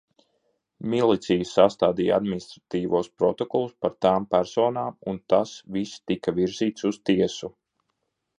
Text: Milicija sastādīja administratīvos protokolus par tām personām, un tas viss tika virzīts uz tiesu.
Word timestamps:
Milicija 0.93 1.43
sastādīja 1.49 2.15
administratīvos 2.21 3.09
protokolus 3.23 3.75
par 3.85 3.93
tām 4.07 4.27
personām, 4.33 4.99
un 5.13 5.21
tas 5.35 5.53
viss 5.77 5.95
tika 6.13 6.35
virzīts 6.43 6.91
uz 6.93 7.01
tiesu. 7.13 7.53